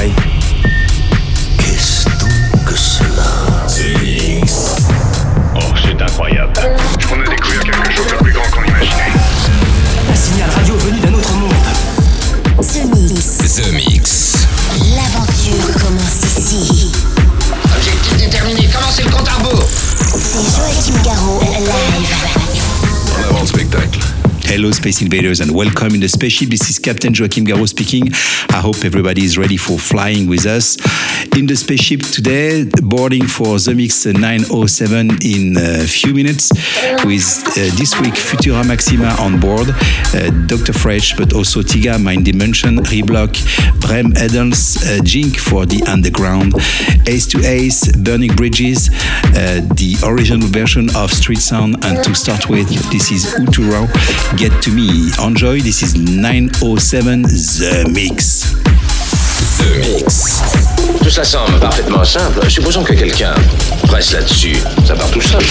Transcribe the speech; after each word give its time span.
Spotify. 0.00 0.39
Space 24.80 25.02
Invaders, 25.02 25.40
and 25.40 25.54
welcome 25.54 25.92
in 25.92 26.00
the 26.00 26.08
spaceship. 26.08 26.48
This 26.48 26.70
is 26.70 26.78
Captain 26.78 27.12
Joachim 27.12 27.44
Garraud 27.44 27.68
speaking. 27.68 28.08
I 28.48 28.60
hope 28.62 28.82
everybody 28.82 29.22
is 29.22 29.36
ready 29.36 29.58
for 29.58 29.78
flying 29.78 30.26
with 30.26 30.46
us. 30.46 30.78
In 31.36 31.46
the 31.46 31.54
spaceship 31.54 32.00
today, 32.00 32.64
boarding 32.80 33.26
for 33.26 33.58
the 33.58 33.74
Mix 33.74 34.06
907 34.06 35.18
in 35.22 35.58
a 35.58 35.86
few 35.86 36.14
minutes, 36.14 36.50
with 37.04 37.44
uh, 37.46 37.68
this 37.76 38.00
week 38.00 38.14
Futura 38.14 38.66
Maxima 38.66 39.14
on 39.20 39.38
board, 39.38 39.68
uh, 39.68 40.30
Dr. 40.46 40.72
Fresch, 40.72 41.14
but 41.14 41.34
also 41.34 41.60
Tiga, 41.60 42.02
Mind 42.02 42.24
Dimension, 42.24 42.78
Reblok, 42.78 43.36
Bram 43.82 44.12
Heldens, 44.14 44.80
uh, 44.86 45.02
Jink 45.04 45.36
for 45.38 45.66
the 45.66 45.82
underground, 45.92 46.54
Ace2Ace, 47.04 48.02
Burning 48.02 48.34
Bridges, 48.34 48.88
uh, 49.36 49.60
the 49.76 49.98
original 50.06 50.48
version 50.48 50.88
of 50.96 51.12
Street 51.12 51.40
Sound, 51.40 51.84
and 51.84 52.02
to 52.02 52.14
start 52.14 52.48
with, 52.48 52.68
this 52.90 53.12
is 53.12 53.26
Ootoro, 53.34 53.86
Get 54.38 54.62
to 54.62 54.69
Me. 54.70 55.10
Enjoy, 55.18 55.60
this 55.60 55.82
is 55.82 55.96
907 55.96 57.22
The 57.22 57.88
Mix. 57.92 58.52
The 59.58 59.78
Mix. 59.80 60.40
Tout 61.02 61.10
ça 61.10 61.24
semble 61.24 61.58
parfaitement 61.58 62.04
simple. 62.04 62.48
Supposons 62.48 62.84
que 62.84 62.92
quelqu'un 62.92 63.34
presse 63.88 64.12
là-dessus. 64.12 64.56
Ça 64.86 64.94
part 64.94 65.10
tout 65.10 65.20
seul. 65.20 65.42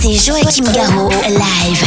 C'est 0.00 0.14
Joachim 0.14 0.64
Garraud, 0.72 1.10
live. 1.28 1.84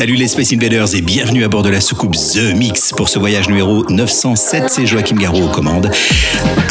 Salut 0.00 0.14
les 0.14 0.28
Space 0.28 0.54
Invaders 0.54 0.94
et 0.94 1.02
bienvenue 1.02 1.44
à 1.44 1.48
bord 1.48 1.62
de 1.62 1.68
la 1.68 1.82
soucoupe 1.82 2.16
The 2.16 2.56
Mix 2.56 2.94
pour 2.96 3.10
ce 3.10 3.18
voyage 3.18 3.48
numéro 3.48 3.84
907. 3.90 4.70
C'est 4.70 4.86
Joachim 4.86 5.16
Garraud 5.16 5.42
aux 5.42 5.50
commandes. 5.50 5.90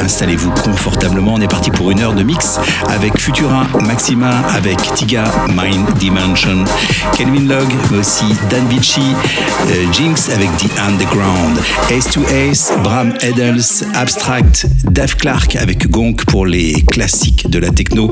Installez-vous 0.02 0.50
confortablement. 0.50 1.36
On 1.36 1.42
est 1.42 1.48
parti 1.48 1.70
pour 1.70 1.92
une 1.92 2.00
heure 2.00 2.16
de 2.16 2.24
mix 2.24 2.58
avec 2.88 3.20
Futura, 3.20 3.68
Maxima, 3.86 4.40
avec 4.56 4.78
Tiga, 4.96 5.26
Mind 5.50 5.96
Dimension, 6.00 6.66
Kelvin 7.16 7.48
Log, 7.48 7.68
mais 7.92 8.00
aussi 8.00 8.26
Dan 8.50 8.68
Vici, 8.68 9.00
euh, 9.00 9.94
Jinx 9.94 10.30
avec 10.30 10.50
The 10.58 10.80
Underground, 10.88 11.60
Ace 11.92 12.10
to 12.12 12.22
Ace, 12.34 12.72
Bram 12.84 13.14
Edels, 13.22 13.86
Abstract, 13.94 14.66
Dave 14.86 15.16
Clark 15.18 15.56
avec 15.56 15.88
Gonk 15.88 16.26
pour 16.26 16.48
les 16.48 16.82
classiques 16.82 17.48
de 17.48 17.60
la 17.60 17.70
techno. 17.70 18.12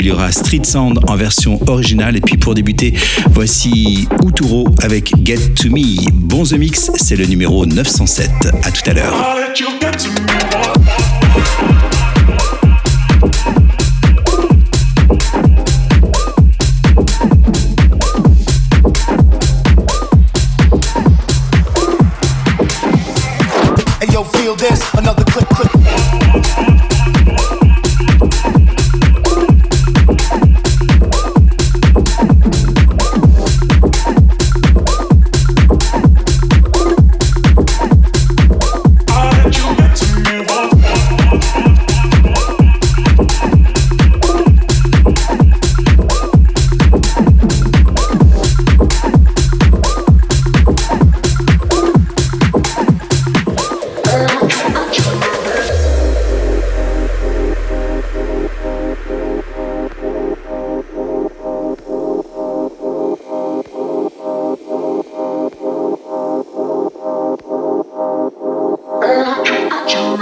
Il 0.00 0.06
y 0.06 0.10
aura 0.10 0.32
Street 0.32 0.64
Sound 0.64 1.00
en 1.06 1.16
version 1.16 1.60
originale. 1.66 2.16
Et 2.16 2.22
puis 2.22 2.38
pour 2.38 2.54
débuter, 2.54 2.94
voici 3.30 4.08
Uturo 4.26 4.53
avec 4.82 5.12
Get 5.24 5.54
to 5.60 5.70
Me. 5.70 6.08
Bon 6.12 6.44
The 6.44 6.52
Mix, 6.52 6.90
c'est 6.96 7.16
le 7.16 7.26
numéro 7.26 7.66
907. 7.66 8.30
À 8.62 8.70
tout 8.70 8.90
à 8.90 8.92
l'heure. 8.92 9.34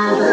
I 0.02 0.31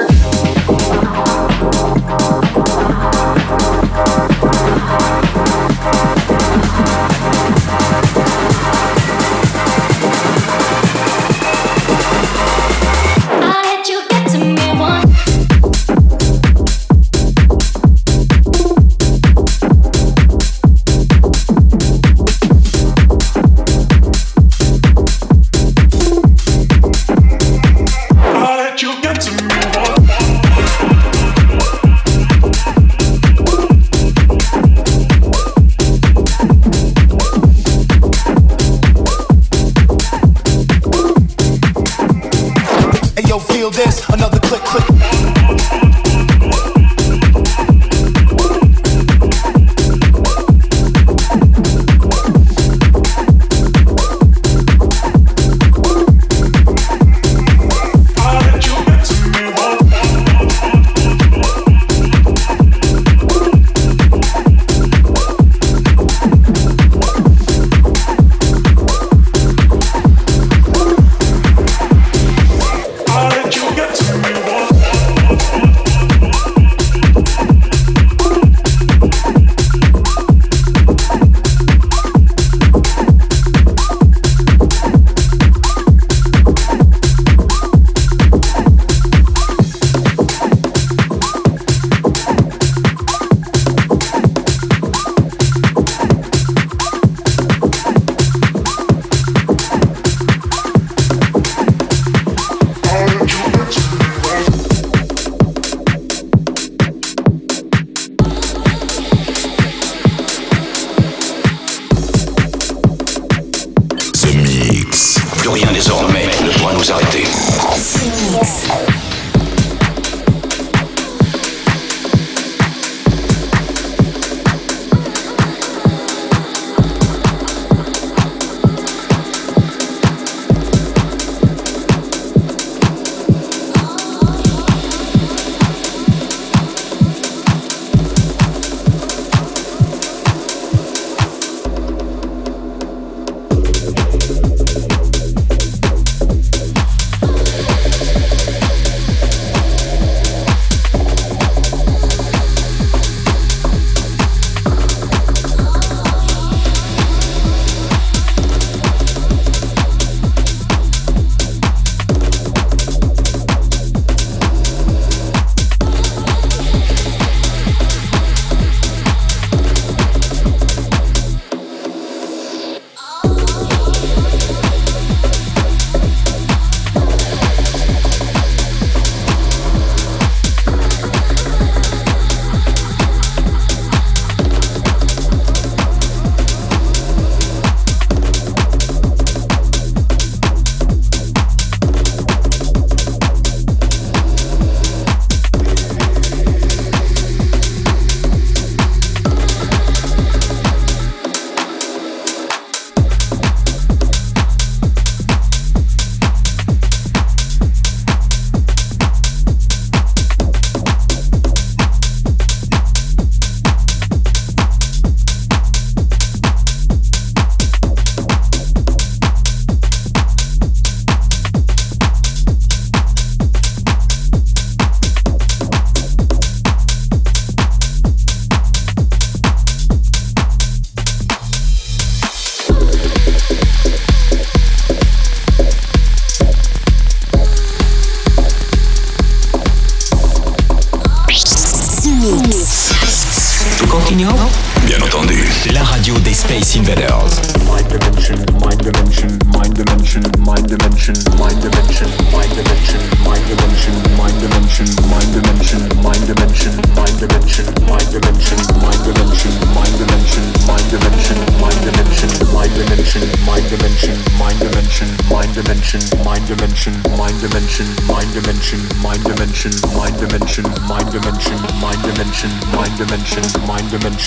rien 115.52 115.72
désormais 115.72 116.28
ne 116.44 116.52
pourra 116.58 116.74
nous 116.74 116.92
arrêter. 116.92 117.24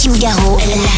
Kim 0.00 0.12
Garo, 0.12 0.56
elle 0.62 0.70
est 0.70 0.76
là. 0.76 0.97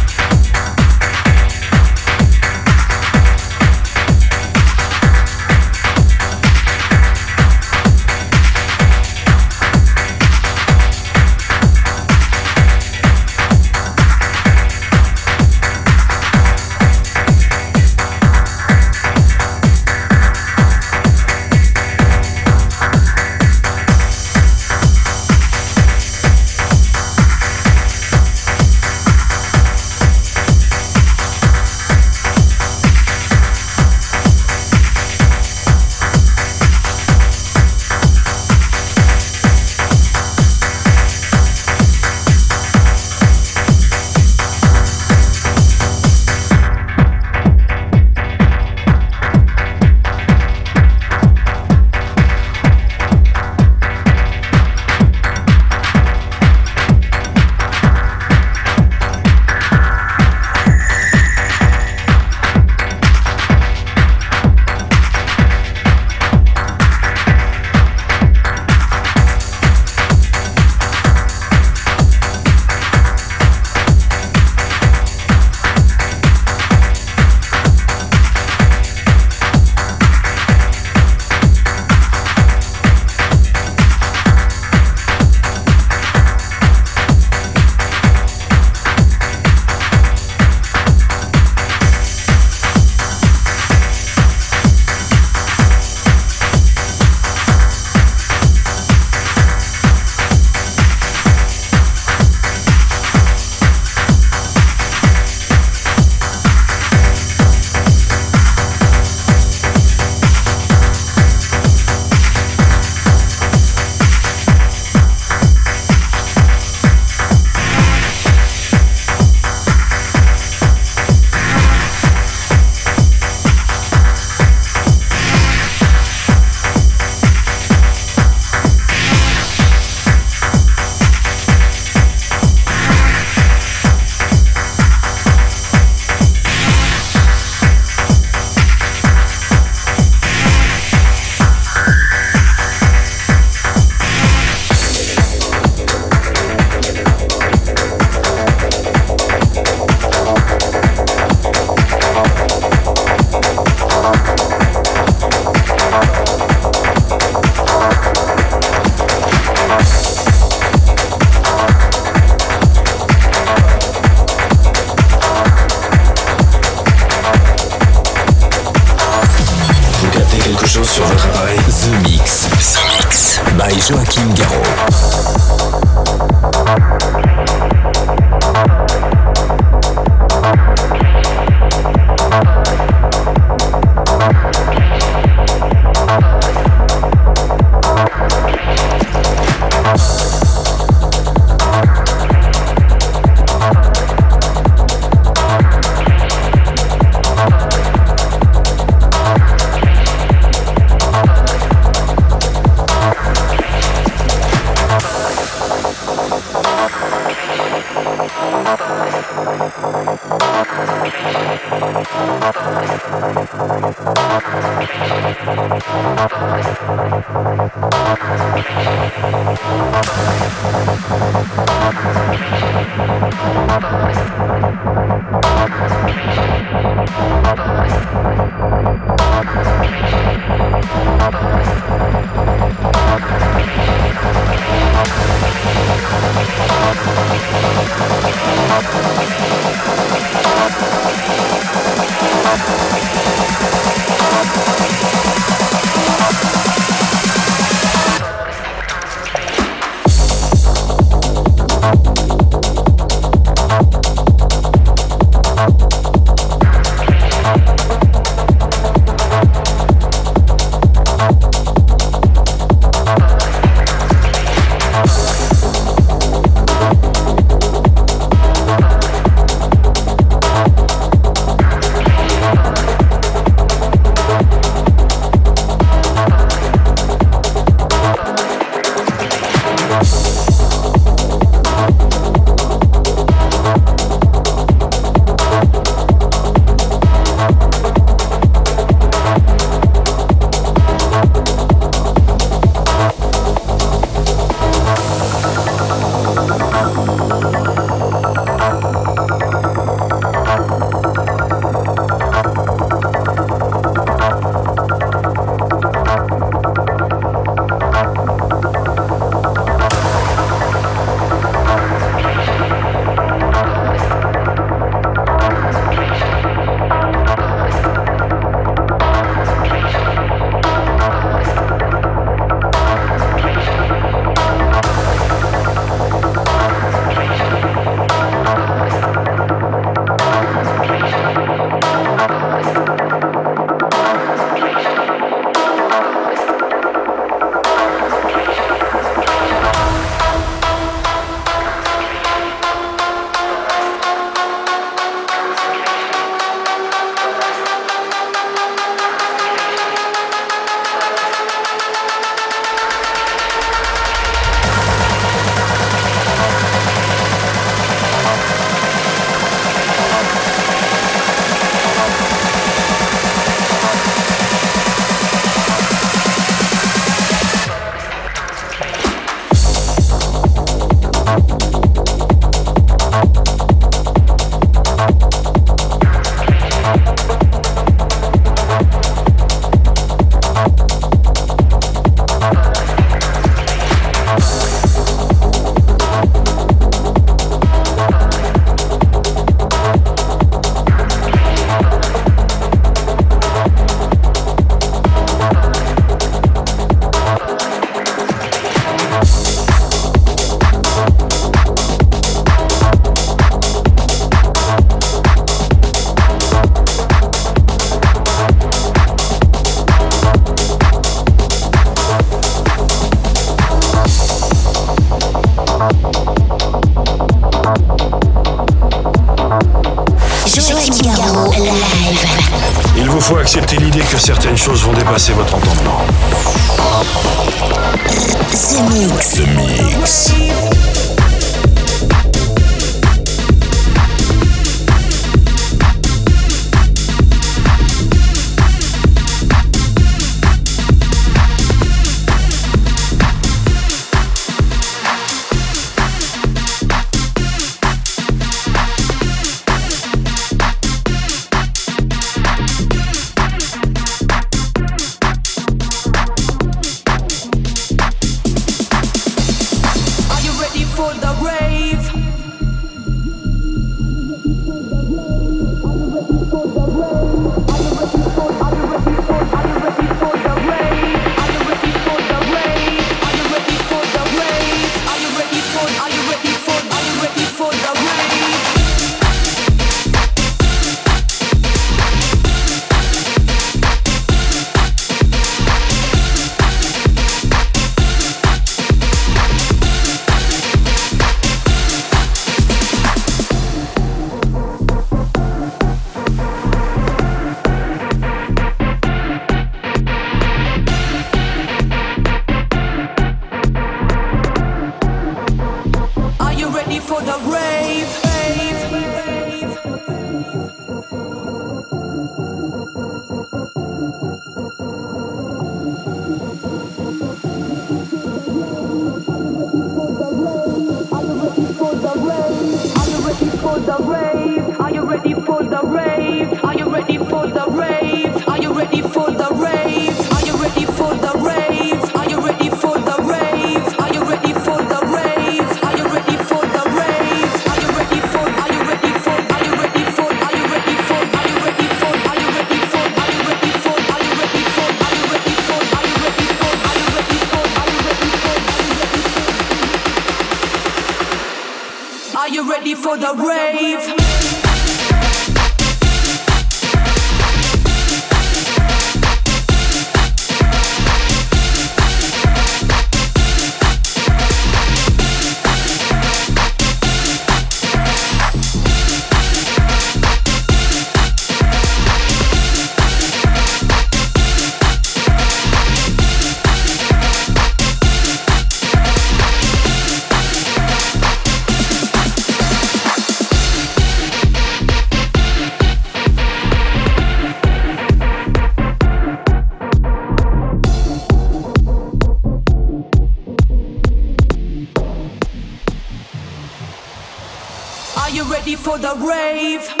Of 599.03 600.00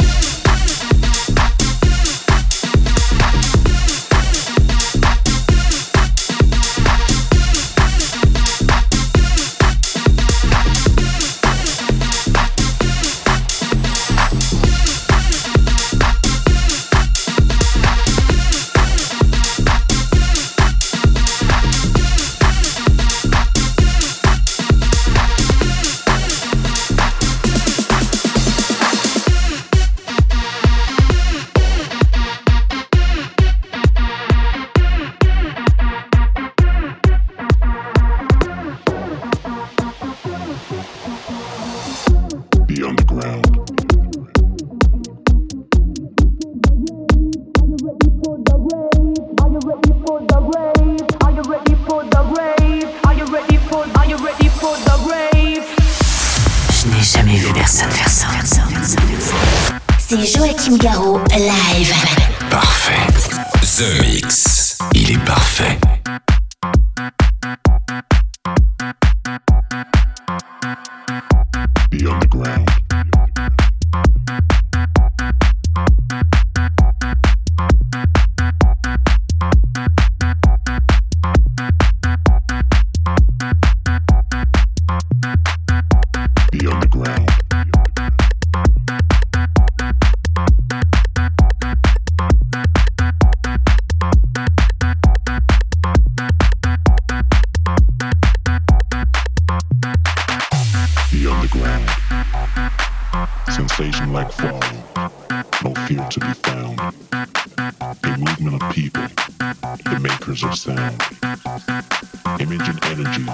virtue 110.41 110.71
and 110.71 112.51
energy, 112.85 113.25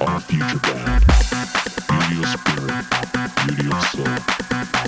our 0.00 0.20
future 0.20 0.58
bound. 0.62 1.04
Beauty 3.46 3.68
of 3.68 3.98
mind. 3.98 4.79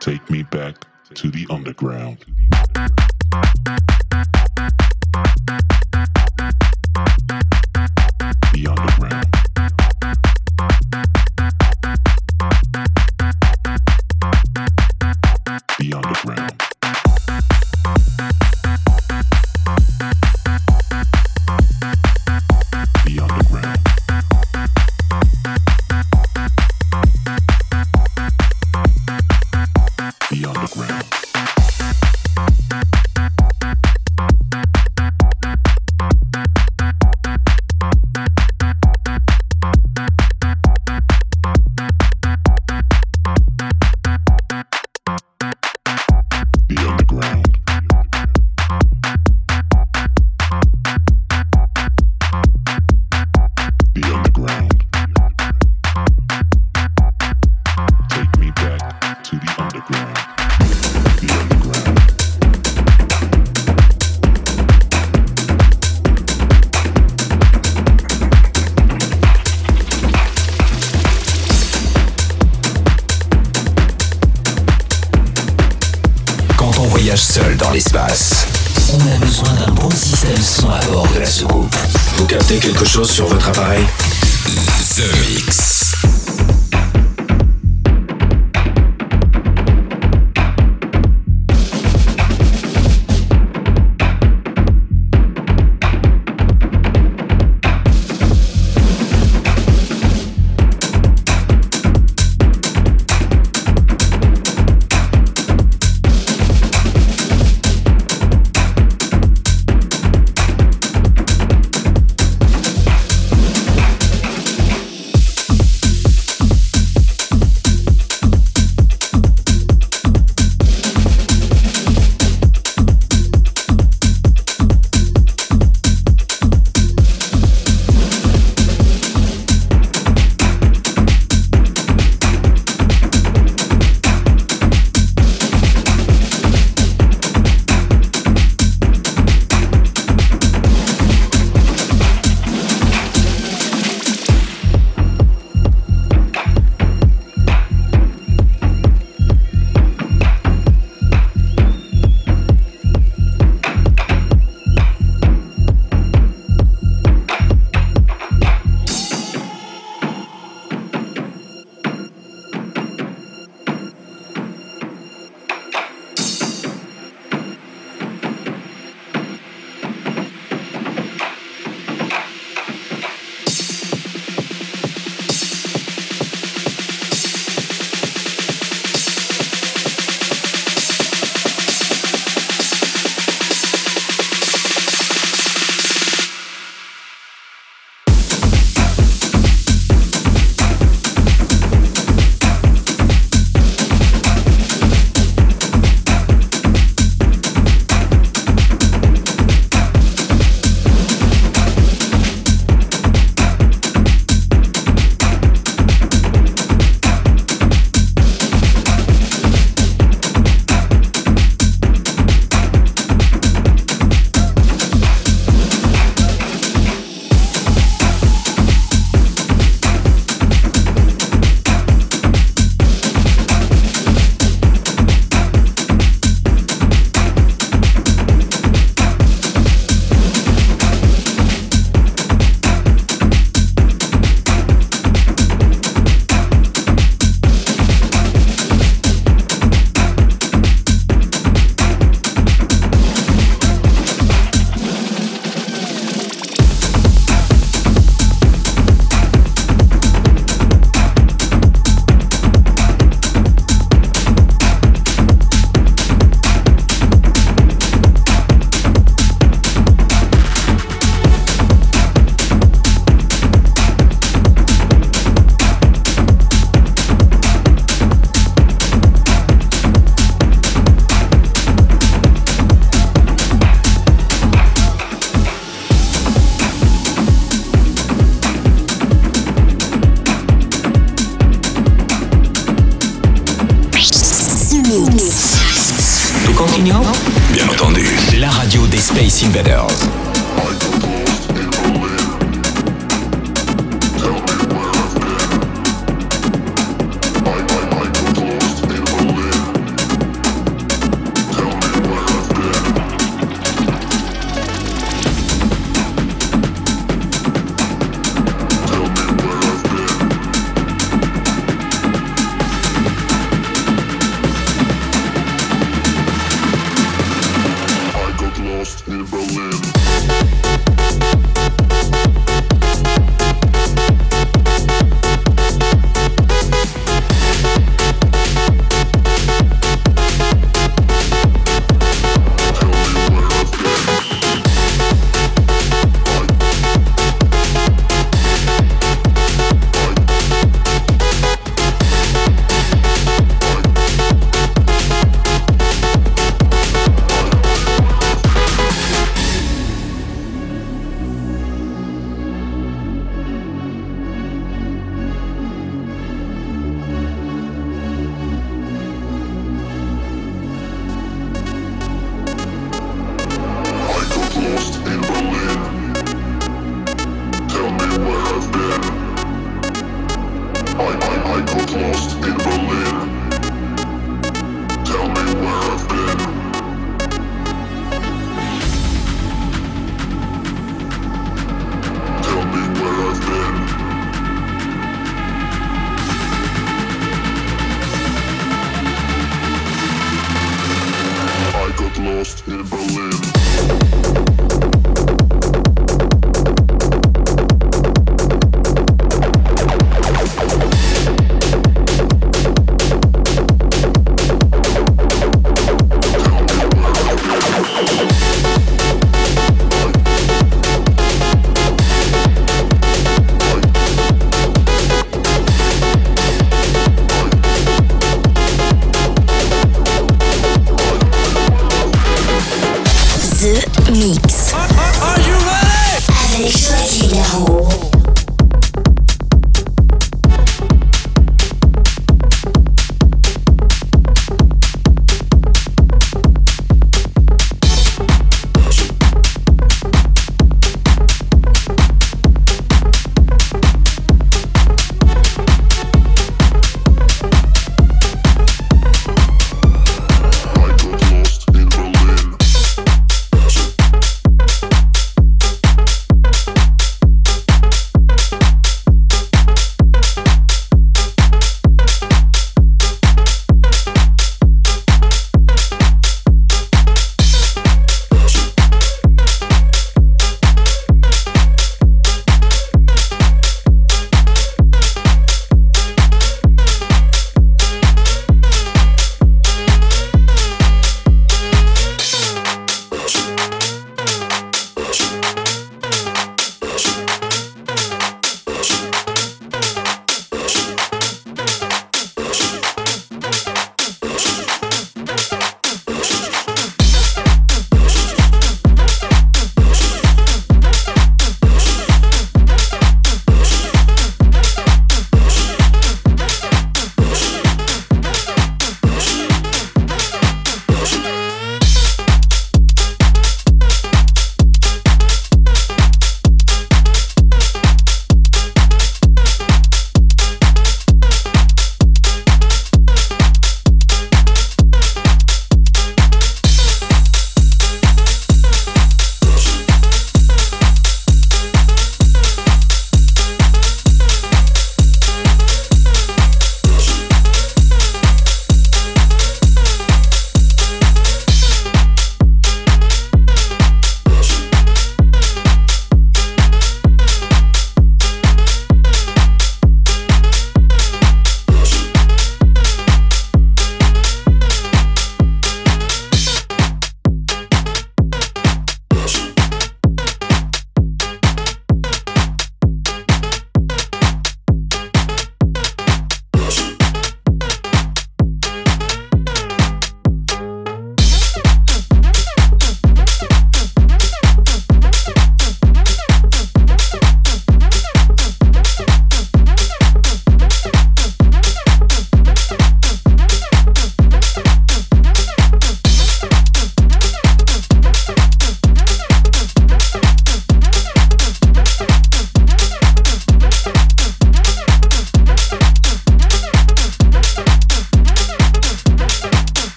Take 0.00 0.30
me 0.30 0.44
back 0.44 0.86
to 1.14 1.30
the 1.30 1.46
underground. 1.50 2.24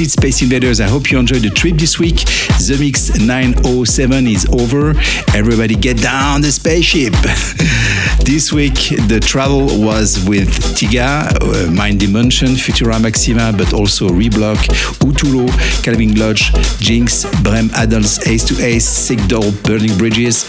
It, 0.00 0.10
Space 0.10 0.42
Invaders. 0.42 0.80
I 0.80 0.86
hope 0.86 1.10
you 1.10 1.18
enjoyed 1.18 1.42
the 1.42 1.50
trip 1.50 1.76
this 1.76 1.98
week. 1.98 2.16
Zemixx 2.58 3.24
907 3.26 4.26
is 4.26 4.46
over. 4.52 4.90
Everybody 5.34 5.74
get 5.74 6.00
down 6.00 6.40
the 6.40 6.52
spaceship. 6.52 7.12
this 8.24 8.52
week, 8.52 8.74
the 9.08 9.18
travel 9.20 9.66
was 9.84 10.24
with 10.28 10.48
Tiga, 10.76 11.32
uh, 11.40 11.70
Mind 11.72 12.00
Dimension, 12.00 12.48
Futura 12.48 13.00
Maxima, 13.00 13.52
but 13.56 13.72
also 13.72 14.08
Reblok, 14.08 14.58
Ootoro, 15.00 15.48
Calvin 15.82 16.14
Logue, 16.14 16.36
JYNX, 16.36 17.42
Bram 17.42 17.68
Heldens, 17.70 18.26
Ace 18.28 18.44
to 18.44 18.64
Ace, 18.64 18.86
Sikdope, 19.08 19.62
Burning 19.64 19.96
Bridges. 19.98 20.44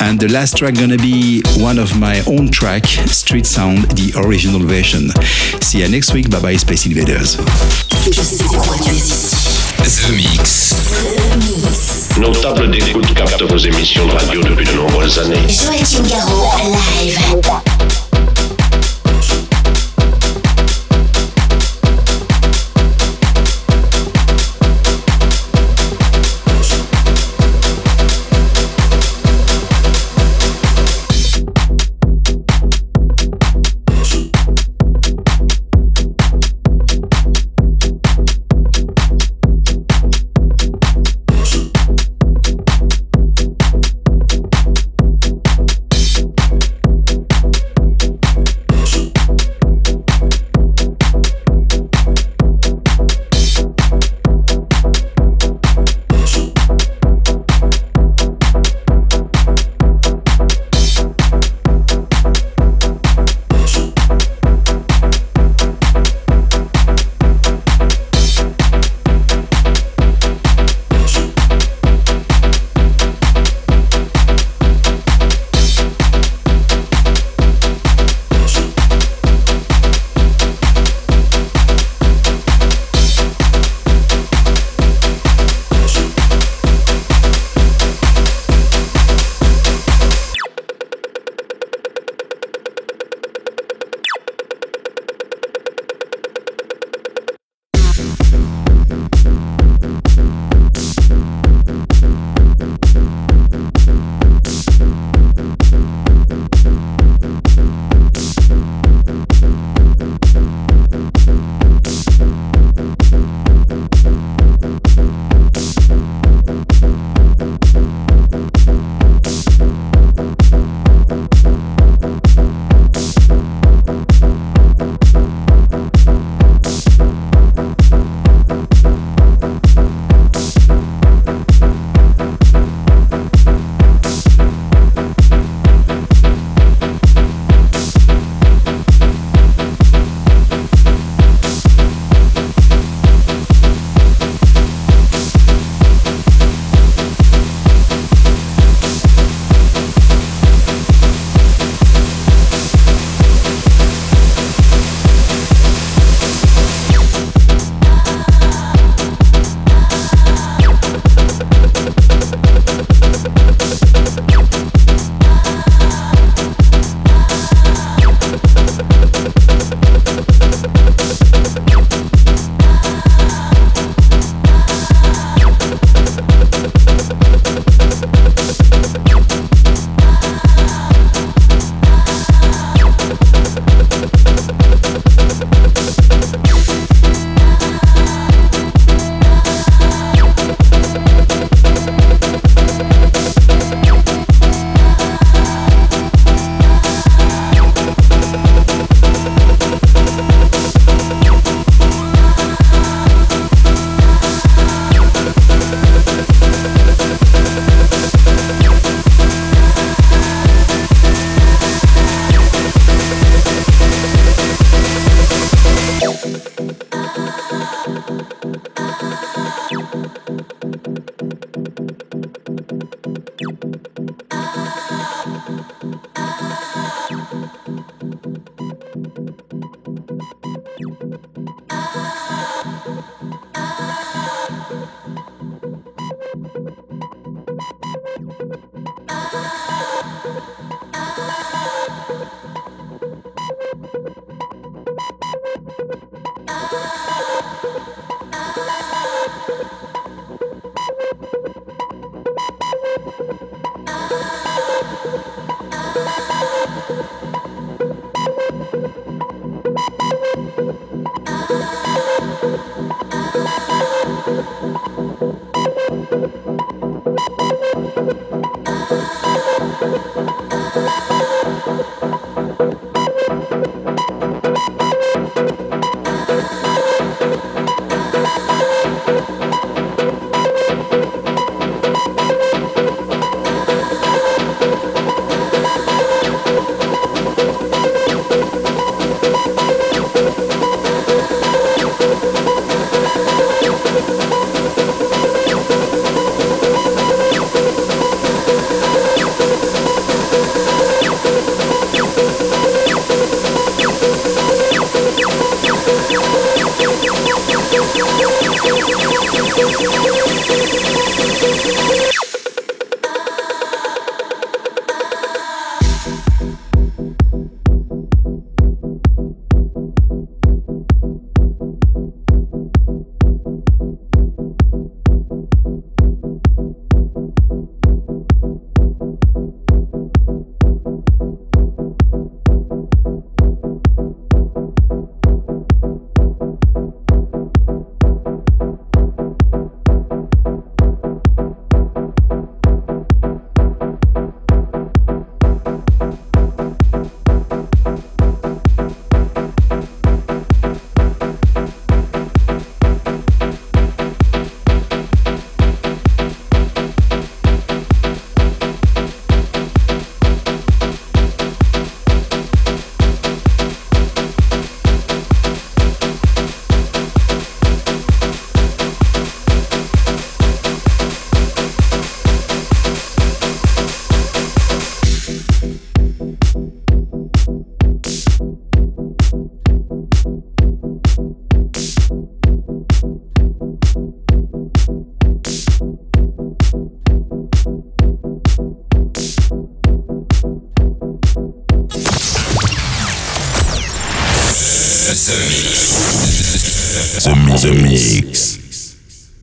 And 0.00 0.20
the 0.20 0.28
last 0.28 0.58
track 0.58 0.74
gonna 0.74 0.98
be 0.98 1.42
one 1.56 1.78
of 1.78 1.98
my 1.98 2.22
own 2.26 2.50
track, 2.50 2.84
Street 2.86 3.46
Sound, 3.46 3.84
the 3.92 4.12
original 4.26 4.60
version. 4.60 5.08
See 5.62 5.80
you 5.80 5.88
next 5.88 6.12
week. 6.12 6.28
Bye 6.30 6.40
bye, 6.40 6.56
Space 6.56 6.86
Invaders. 6.86 7.38
The 8.02 8.12
Mix. 10.16 10.74
Nos 12.18 12.32
tables 12.32 12.70
d'écoute 12.70 13.12
captent 13.12 13.42
vos 13.42 13.58
émissions 13.58 14.06
de 14.06 14.12
radio 14.12 14.40
depuis 14.42 14.64
de 14.64 14.72
nombreuses 14.72 15.18
années. 15.18 15.46
Joachim 15.46 16.04
Garraud, 16.08 16.48
live. 17.02 18.09